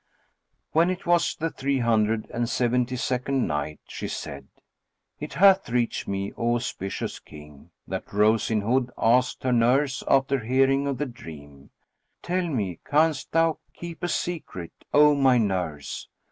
[0.71, 4.47] When it was the Three Hundred and Seventy second Night, She said,
[5.19, 10.39] It hath reached me, O auspicious King, that Rose in Hood asked her nurse after
[10.39, 11.69] hearing of the dream,
[12.23, 16.07] "Tell me, canst thou keep a secret, O my nurse?"